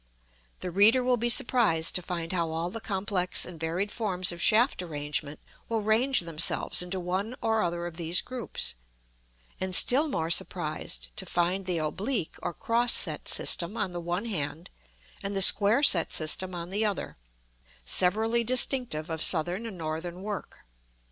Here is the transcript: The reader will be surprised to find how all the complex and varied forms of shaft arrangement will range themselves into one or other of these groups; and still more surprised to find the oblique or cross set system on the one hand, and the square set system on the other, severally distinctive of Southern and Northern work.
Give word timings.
The 0.61 0.71
reader 0.71 1.03
will 1.03 1.15
be 1.17 1.29
surprised 1.29 1.93
to 1.93 2.01
find 2.01 2.33
how 2.33 2.49
all 2.49 2.71
the 2.71 2.81
complex 2.81 3.45
and 3.45 3.59
varied 3.59 3.91
forms 3.91 4.31
of 4.31 4.41
shaft 4.41 4.81
arrangement 4.81 5.39
will 5.69 5.81
range 5.83 6.21
themselves 6.21 6.81
into 6.81 6.99
one 6.99 7.35
or 7.39 7.61
other 7.61 7.85
of 7.85 7.97
these 7.97 8.19
groups; 8.19 8.73
and 9.59 9.75
still 9.75 10.07
more 10.07 10.31
surprised 10.31 11.09
to 11.17 11.25
find 11.27 11.67
the 11.67 11.77
oblique 11.77 12.35
or 12.41 12.51
cross 12.51 12.93
set 12.93 13.27
system 13.27 13.77
on 13.77 13.91
the 13.91 14.01
one 14.01 14.25
hand, 14.25 14.71
and 15.21 15.35
the 15.35 15.39
square 15.43 15.83
set 15.83 16.11
system 16.11 16.55
on 16.55 16.71
the 16.71 16.83
other, 16.83 17.17
severally 17.85 18.43
distinctive 18.43 19.07
of 19.07 19.21
Southern 19.21 19.67
and 19.67 19.77
Northern 19.77 20.23
work. 20.23 20.61